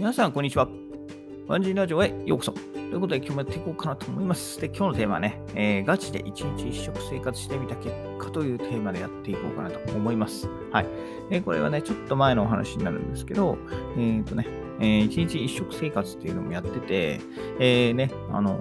[0.00, 0.66] 皆さん、こんにちは。
[1.46, 2.52] ワンジーラジオへようこそ。
[2.52, 4.58] ということで、今日もやっていこうかなと思います。
[4.58, 10.48] で、今日のテーマはね、えーガチで一日一食生活してみた結果というテーマでやっていこうかなと思います。
[10.72, 10.86] はい。
[11.30, 13.58] えこれはね、ちょっと前のお話になるんですけど、
[13.98, 14.46] えっ、とね、
[14.80, 17.20] えー一日一食生活っていうのもやってて、
[17.58, 18.58] えーね、あの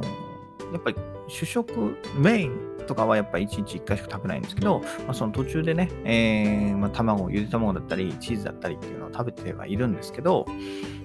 [0.74, 0.98] やっぱり
[1.30, 10.46] 主食、メインとかはやっぱり1日1回しか食べないんですけど、まあ、その途中でね、えーまあ、卵、ゆで卵だったり、チーズだったりっていうのを食べてはいるんですけど、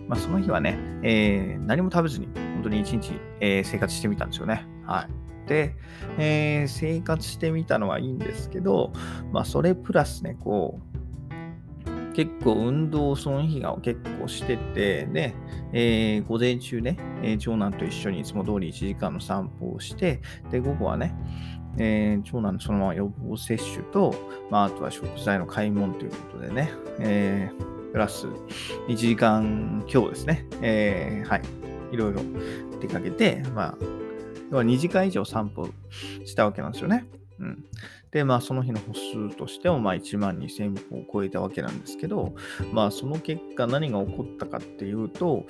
[0.08, 4.66] まあ、その日はね、えー何も食べずに、本当に1日、えー生活してみたんですよね。
[4.86, 5.48] はい。
[5.48, 5.76] で、
[6.18, 8.92] え生活してみたのはいいんですけど、
[9.30, 10.93] まあ、それプラスね、こう、
[12.14, 15.34] 結構運動をその日が結構してて、で、
[15.72, 21.14] えー午前中ね、えー長男と一緒にいつも通り1時間の散歩をして、で、午後はね、
[21.78, 24.14] えー長男のそのまま予防接種と、
[24.50, 28.26] まあ、あとは食材の買い物ということでね、えープラス
[28.88, 31.42] 1時間強ですね、えーはい、
[31.92, 32.22] いろいろ
[32.80, 33.74] 出かけて、まあ、
[34.50, 35.68] 要は2時間以上散歩
[36.24, 37.04] したわけなんですよね。
[37.40, 37.64] うん、
[38.10, 42.34] で、まあ、その日の歩数としても、まあ、1万2000歩を超えたわけなんですけど、
[42.72, 45.46] まあ、その結果何が起こったかっていうと、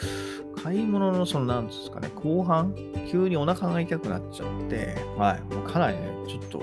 [0.63, 2.75] 買い物のその、なんですかね、後半、
[3.11, 6.63] 急にお腹が痛くなっちゃって、はい、もうかなりね、ちょっと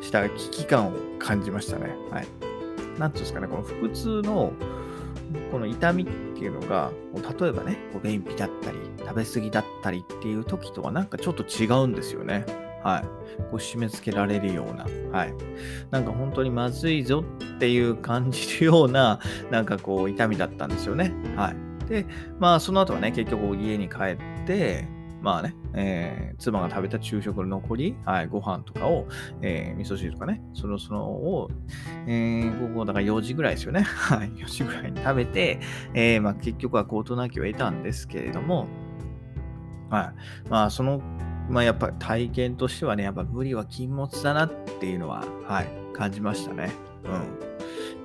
[0.00, 1.94] した危機感を感じましたね。
[2.10, 2.26] はい。
[2.98, 4.52] なんていうんですかね、この腹痛の、
[5.50, 6.92] この痛みっていうのが、
[7.38, 12.71] 例えばね、便秘だったり、食べ過ぎだったりっていう時とはなんかちょっと違うんですよね。
[12.82, 13.02] はい。
[13.02, 15.34] こう締め付けられるような、はい。
[15.90, 17.24] なんか本当にまずいぞ
[17.56, 21.12] っていう感じるような、 なんかこう痛みだったんですよね。
[21.36, 21.88] はい。
[21.88, 22.06] で、
[22.38, 24.86] まあその後はね、結局家に帰って、
[25.20, 29.06] まあね、えー妻が食べた昼食の残り、はい、ご飯とかを、
[29.42, 31.48] えー味噌汁とかね、そのそのを、
[32.08, 33.82] えー午後だから4時ぐらいですよね。
[33.86, 35.60] はい、4時ぐらいに食べて、
[35.94, 38.66] えーまあ、結局は事なきを得たんですけれども、
[39.90, 40.12] は
[40.46, 40.50] い。
[40.50, 41.00] まあ、その、
[41.52, 46.72] まあ、やっぱり体験としてはね、やっぱ無理は禁物だなっていうのは、はい、感じましたね。
[47.04, 47.52] うん。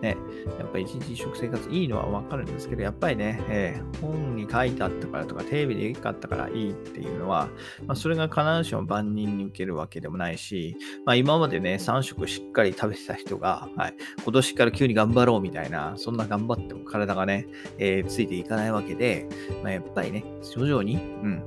[0.02, 0.16] ね、
[0.60, 7.50] やっぱ一日食生活いいのはわかるんですけど、やっぱりね、えー本に書いてあったからとか、テレビで言かったからいいっていうのは、
[7.88, 10.76] まあ、それが必ずしも万人に受けるわけでもないし、
[11.06, 17.48] まあ、今までね、3食しっかり食べてた人が、はい、今年から急に頑張ろうみたいな、そんな頑張っても体がね、
[17.80, 19.28] えーついていかないわけで、
[19.64, 21.44] まあ、やっぱりね、徐々に、うん、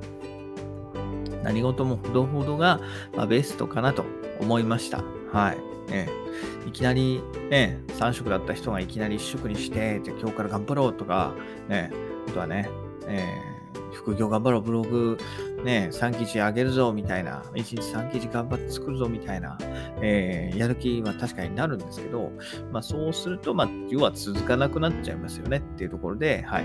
[1.43, 2.81] 何事もほどほどが、
[3.17, 4.05] まあ、ベストかなと
[4.41, 5.03] 思いました。
[5.33, 5.91] はい。
[5.91, 6.09] ね、
[6.67, 7.21] いきなり、
[7.51, 11.35] ね、3食だった人がいきなり1食にして、じゃ今日から頑張ろうとか、
[11.69, 11.91] ね、
[12.29, 12.69] あとはね、
[13.07, 13.61] えー
[13.93, 15.19] 副業頑張ろう、ブログ、
[15.65, 19.59] ね、3記事上げるぞ、みたいな、1日3記事頑張って作るぞ、みたいな、
[20.01, 22.33] えーやる気は確かになるんですけど、
[22.73, 26.65] まあそうすると、まあ、要は続かなくなっちゃいますよねっていうところで、はい。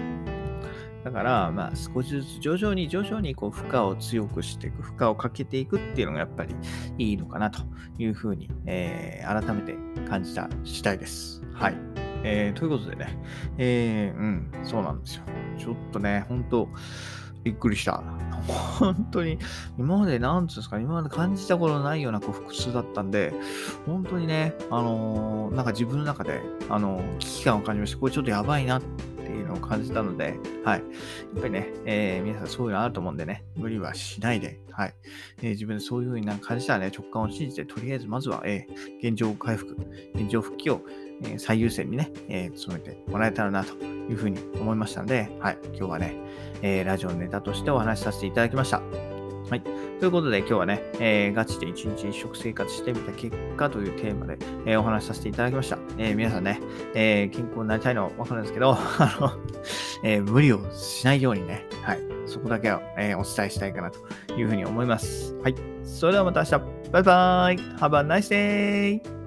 [1.05, 6.55] だから、まあ、少しずつ徐々に徐々にこう負荷を強くしていく、負荷をかけていくっていうのがやっぱり
[6.97, 7.61] いいのかなと
[7.99, 9.75] いうふうに、えー改めて
[10.09, 11.43] 感じた次第です。
[11.53, 11.75] はい。
[12.23, 13.19] えーということでね、
[13.59, 15.23] えーうん、そうなんですよ。
[15.59, 16.69] ちょっとね、本当
[17.43, 18.03] びっくりした。
[18.79, 19.37] 本当に、
[19.77, 23.31] 今まで、なんつうんですか、今まで感じたことないようなこう腹痛だったんで、
[23.85, 27.99] 本当にね、あのーなんか自分の中で、あのー危機感を感じました。
[27.99, 29.14] これちょっとやばいなって
[29.45, 30.79] うのを感じたので、はい。
[30.79, 30.85] や
[31.39, 34.93] っぱりね、えー皆さんそういうのあると思うんでね、無理はしないで、はい。
[35.41, 39.75] えー自分でそういうふうになんか感じたらね、直感を信じて、とりあえずまずは、えー現状回復、
[40.15, 40.81] 現状復帰を、
[41.23, 45.57] え最優先にね、え努めてもらえたらなというふうに思いましたので、はい。
[45.67, 46.15] 今日はね、
[46.61, 49.04] えラジオのネタとしてお話しさせていただきました。
[49.49, 49.61] はい。
[49.61, 55.77] ということで今日はね、えーガチで一日一食生活してみた結果というテーマで、えーお話しさせていただきました。
[55.97, 56.59] えー皆さんね、
[56.95, 59.31] えー健康になりたいのはわかるんですけど、 あの、
[60.03, 61.99] えー無理をしないようにね、はい。
[62.25, 63.99] そこだけは、えーお伝えしたいかなと
[64.33, 65.35] いうふうに思います。
[65.43, 65.55] はい。
[65.83, 66.65] それではまた明日。
[66.91, 68.29] バイバイ !Have a nice
[69.01, 69.24] day!